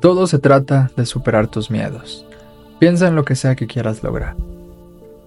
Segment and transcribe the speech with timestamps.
[0.00, 2.24] Todo se trata de superar tus miedos.
[2.78, 4.34] Piensa en lo que sea que quieras lograr.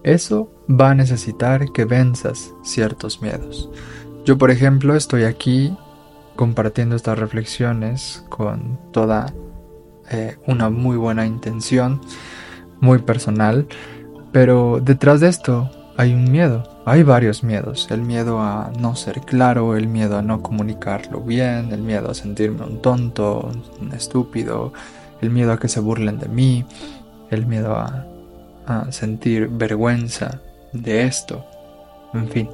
[0.02, 3.70] Eso va a necesitar que venzas ciertos miedos.
[4.26, 5.78] Yo, por ejemplo, estoy aquí
[6.36, 9.32] compartiendo estas reflexiones con toda
[10.10, 12.02] eh, una muy buena intención,
[12.82, 13.68] muy personal,
[14.32, 19.22] pero detrás de esto hay un miedo, hay varios miedos, el miedo a no ser
[19.22, 24.74] claro, el miedo a no comunicarlo bien, el miedo a sentirme un tonto, un estúpido,
[25.22, 26.66] el miedo a que se burlen de mí,
[27.30, 28.08] el miedo a,
[28.92, 30.40] sentir vergüenza
[30.72, 31.46] de esto,
[32.14, 32.50] en fin,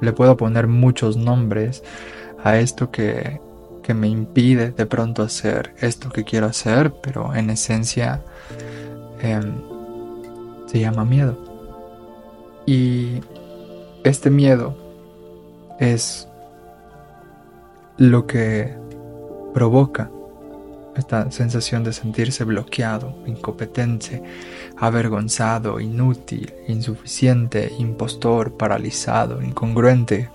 [0.00, 1.84] le puedo poner muchos nombres
[2.42, 3.40] a esto que,
[3.84, 8.20] que me impide de pronto hacer esto que quiero hacer, pero en esencia
[9.22, 9.62] em,
[10.66, 11.47] se llama miedo.
[12.68, 13.22] Y
[14.04, 14.76] este miedo
[15.80, 16.28] es
[17.96, 18.74] lo que
[19.54, 20.10] provoca
[20.94, 24.22] esta sensación de sentirse bloqueado, incompetente,
[24.76, 30.28] avergonzado, inútil, insuficiente, impostor, paralizado, incongruente,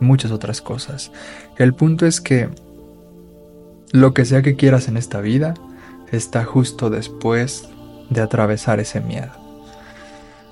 [0.00, 1.12] muchas otras cosas.
[1.58, 2.48] El punto es que
[3.92, 5.52] lo que sea que quieras en esta vida
[6.10, 7.68] está justo después
[8.08, 9.45] de atravesar ese miedo.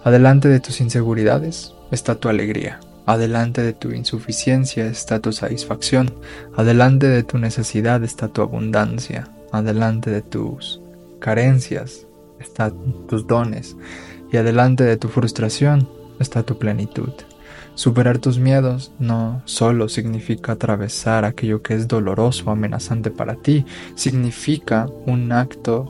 [0.04, 2.78] Adelante de tus inseguridades está tu alegría.
[3.06, 6.12] Adelante de tu insuficiencia está tu satisfacción.
[6.54, 9.28] Adelante de tu necesidad está tu abundancia.
[9.50, 10.82] Adelante de tus
[11.20, 12.06] carencias
[12.38, 12.74] están
[13.08, 13.76] tus dones.
[14.30, 15.88] Y adelante de tu frustración
[16.20, 17.12] está tu plenitud.
[17.74, 23.64] Superar tus miedos no solo significa atravesar aquello que es doloroso o amenazante para ti,
[23.94, 25.88] significa un acto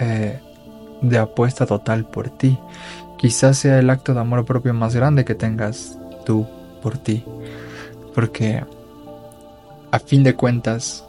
[0.00, 0.40] eh,
[1.08, 2.58] de apuesta total por ti.
[3.18, 6.46] Quizás sea el acto de amor propio más grande que tengas tú
[6.82, 7.24] por ti.
[8.14, 8.64] Porque
[9.90, 11.04] a fin de cuentas,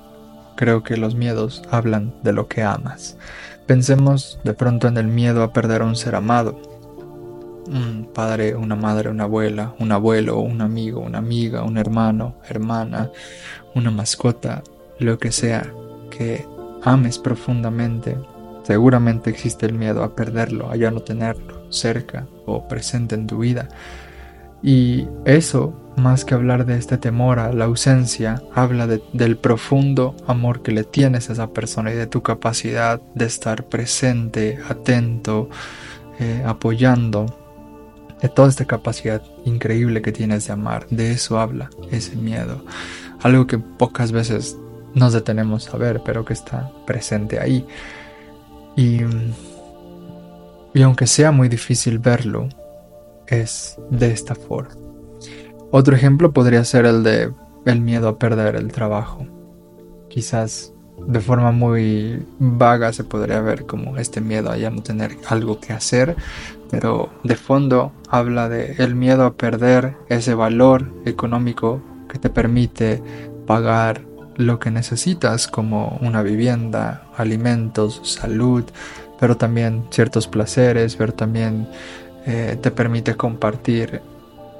[0.55, 3.17] creo que los miedos hablan de lo que amas.
[3.66, 6.59] Pensemos de pronto en el miedo a perder a un ser amado
[7.67, 13.12] un padre, una madre, una abuela, un abuelo, un amigo, una amiga, un hermano, hermana,
[13.73, 14.63] una mascota,
[15.00, 15.72] lo que sea
[16.12, 16.45] que
[16.83, 18.17] ames profundamente,
[18.65, 23.39] seguramente existe el miedo a perderlo, a ya no tenerlo cerca o presente en tu
[23.39, 23.69] vida.
[24.63, 30.63] Y eso, más que hablar de este temor a la ausencia, habla del profundo amor
[30.63, 35.49] que le tienes a esa persona y de tu capacidad de estar presente, atento,
[36.19, 37.27] eh, apoyando
[38.21, 40.87] de toda esta capacidad increíble que tienes de amar.
[40.89, 42.65] De eso habla ese miedo.
[43.21, 44.57] Algo que pocas veces
[44.95, 47.67] nos detenemos a ver, pero que está presente ahí.
[48.75, 49.02] Y,
[50.74, 52.50] y aunque sea muy difícil verlo,
[53.28, 54.75] es de esta forma.
[55.72, 57.31] Otro ejemplo podría ser el de
[57.66, 59.25] el miedo a perder el trabajo.
[60.08, 60.72] Quizás
[61.08, 65.59] de forma muy vaga se podría ver como este miedo a ya no tener algo
[65.59, 66.16] que hacer,
[66.72, 73.02] pero de fondo habla de el miedo a perder ese valor económico que te permite
[73.46, 74.06] pagar
[74.38, 78.63] lo que necesitas como una vivienda, alimentos, salud,
[79.19, 81.68] pero también ciertos placeres, pero también
[82.25, 84.01] eh, te permite compartir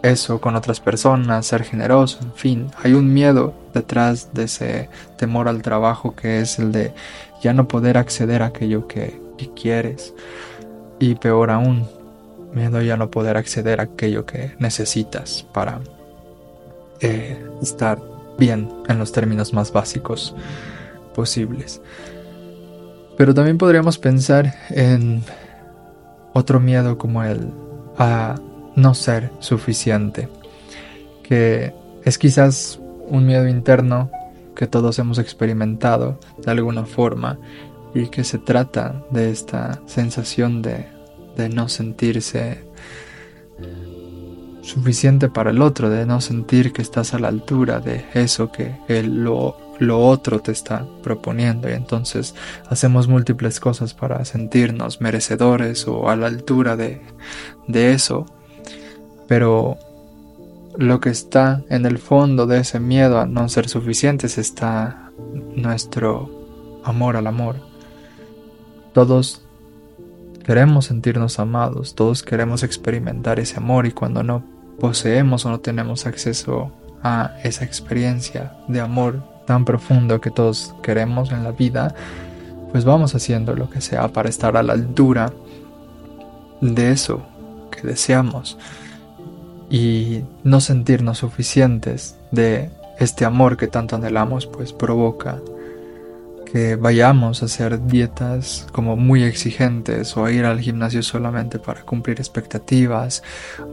[0.02, 5.48] eso con otras personas, ser generoso, en fin, hay un miedo detrás de ese temor
[5.48, 6.94] al trabajo que es el de
[7.42, 9.24] ya no poder acceder a aquello que,
[9.56, 10.14] quieres.
[10.98, 11.88] Y peor aún,
[12.54, 15.82] miedo ya no poder acceder a aquello que necesitas para
[17.02, 18.00] eh, estar
[18.38, 20.36] bien en los términos más básicos
[21.14, 21.82] posibles.
[23.18, 25.24] Pero también podríamos pensar en
[26.34, 27.52] otro miedo como el
[27.98, 28.36] a
[28.76, 30.28] no ser suficiente,
[31.24, 31.74] que
[32.04, 34.12] es quizás un miedo interno
[34.56, 37.38] que todos hemos experimentado de alguna forma
[37.94, 40.88] y que se trata de esta sensación de,
[41.54, 42.64] no sentirse
[44.66, 48.76] suficiente para el otro, de no sentir que estás a la altura de eso que
[49.04, 52.36] lo, lo otro te está proponiendo y entonces
[52.68, 57.02] hacemos múltiples cosas para sentirnos merecedores o a la altura de,
[57.68, 58.26] de eso
[59.28, 59.78] pero
[60.78, 65.12] lo que está en el fondo de ese miedo a no ser suficientes está
[65.56, 67.56] nuestro amor al amor.
[68.94, 69.42] Todos
[70.44, 74.44] queremos sentirnos amados, todos queremos experimentar ese amor y cuando no
[74.80, 76.72] poseemos o no tenemos acceso
[77.04, 81.94] a esa experiencia de amor tan profundo que todos queremos en la vida,
[82.72, 85.32] pues vamos haciendo lo que sea para estar a la altura
[86.62, 87.22] de eso
[87.72, 88.58] que deseamos
[89.70, 92.70] y no sentirnos suficientes de
[93.00, 95.40] este amor que tanto anhelamos, pues provoca
[96.56, 101.82] que vayamos a hacer dietas como muy exigentes o a ir al gimnasio solamente para
[101.82, 103.24] cumplir expectativas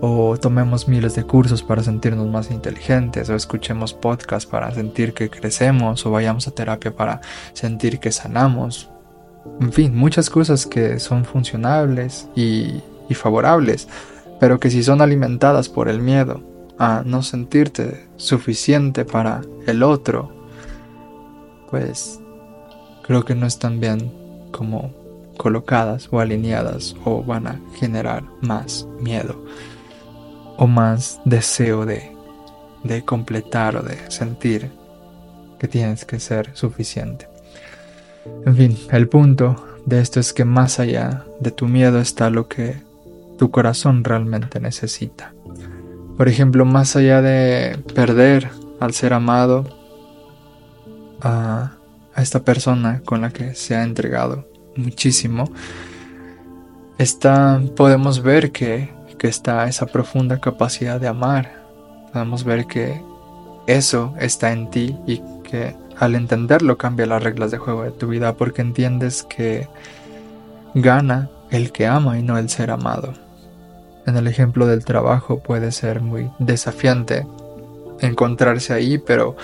[0.01, 5.31] o tomemos miles de cursos para sentirnos más inteligentes o escuchemos podcasts para sentir que
[5.31, 7.21] crecemos o vayamos a terapia para
[7.53, 8.91] sentir que sanamos.
[9.61, 13.87] En fin, muchas cosas que son funcionables y, y favorables,
[14.41, 16.43] pero que si son alimentadas por el miedo
[16.81, 20.33] a no sentirte suficiente para el otro,
[21.71, 22.19] pues
[23.03, 24.13] creo que no están bien
[24.53, 24.93] como
[25.37, 29.45] colocadas o alineadas o van a generar más miedo
[30.57, 32.13] o más deseo de,
[32.85, 34.71] de completar o de sentir
[35.59, 37.29] que tienes que ser suficiente.
[38.47, 39.57] En fin, el punto
[39.87, 42.77] de esto es que más allá de tu miedo está lo que
[43.39, 45.33] tu corazón realmente necesita.
[46.17, 49.65] Por ejemplo, más allá de perder al ser amado,
[51.21, 51.73] a
[52.15, 55.51] a esta persona con la que se ha entregado muchísimo,
[56.99, 61.63] está, podemos ver que, que está esa profunda capacidad de amar.
[62.13, 63.01] Podemos ver que
[63.67, 68.09] eso está en ti y que al entenderlo cambia las reglas de juego de tu
[68.09, 69.69] vida porque entiendes que
[70.75, 73.15] gana el que ama y no el ser amado.
[74.07, 77.27] En el ejemplo del trabajo puede ser muy desafiante
[78.01, 79.37] encontrarse ahí, pero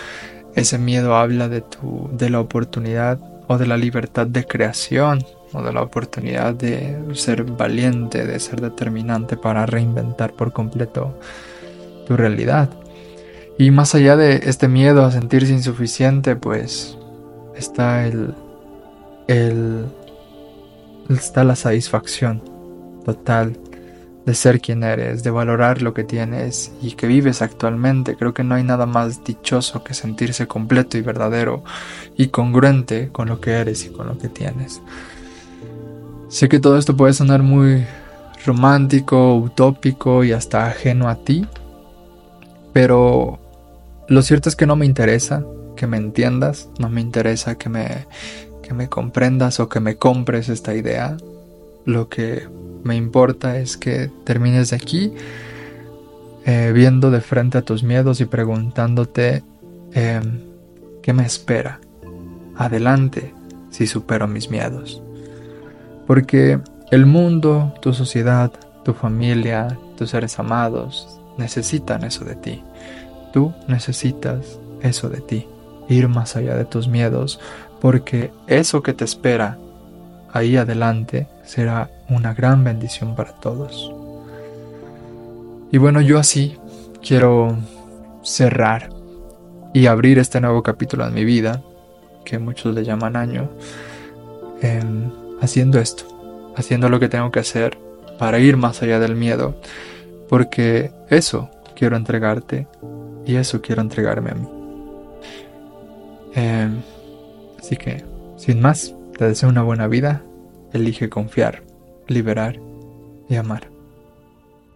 [0.59, 5.63] ese miedo habla de, tu, de la oportunidad o de la libertad de creación o
[5.63, 11.19] de la oportunidad de ser valiente, de ser determinante para reinventar por completo
[12.07, 12.69] tu realidad.
[13.57, 16.97] Y más allá de este miedo a sentirse insuficiente, pues
[17.57, 18.35] está el,
[19.27, 19.87] el
[21.09, 22.43] está la satisfacción
[23.05, 23.59] total
[24.29, 28.15] de ser quien eres, de valorar lo que tienes y que vives actualmente.
[28.15, 31.65] Creo que no hay nada más dichoso que sentirse completo y verdadero
[32.15, 34.83] y congruente con lo que eres y con lo que tienes.
[36.29, 37.87] Sé que todo esto puede sonar muy
[38.45, 41.47] romántico, utópico y hasta ajeno a ti,
[42.75, 43.39] pero
[44.09, 45.43] lo cierto es que no me interesa
[45.75, 48.07] que me entiendas, no me interesa que me,
[48.63, 51.17] que me comprendas o que me compres esta idea.
[51.87, 52.47] Lo que
[52.85, 55.13] me importa es que termines de aquí
[56.45, 59.43] eh, viendo de frente a tus miedos y preguntándote
[59.93, 60.41] em,
[61.03, 61.81] qué me espera
[62.57, 63.35] adelante
[63.71, 65.03] si supero mis miedos.
[66.07, 66.59] Porque
[66.91, 68.51] el mundo, tu sociedad,
[68.85, 72.63] tu familia, tus seres amados necesitan eso de ti.
[73.33, 75.47] Tú necesitas eso de ti.
[75.89, 77.41] Ir más allá de tus miedos
[77.81, 79.59] porque eso que te espera
[80.33, 83.93] ahí adelante será una gran bendición para todos.
[85.71, 86.57] Y bueno, yo así
[87.07, 87.57] quiero
[88.23, 88.91] cerrar
[89.75, 91.63] y abrir este nuevo capítulo en mi vida,
[92.25, 93.51] que muchos le llaman año,
[94.63, 95.11] em,
[95.41, 96.05] haciendo esto,
[96.57, 97.79] haciendo lo que tengo que hacer
[98.19, 99.61] para ir más allá del miedo,
[100.29, 102.67] porque eso quiero entregarte
[103.25, 104.49] y eso quiero entregarme a mí.
[106.35, 106.81] Em,
[107.59, 108.05] así que,
[108.37, 110.23] sin más, te deseo una buena vida,
[110.73, 111.63] elige confiar,
[112.09, 112.59] liberar
[113.29, 113.69] y amar.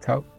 [0.01, 0.32] Chao.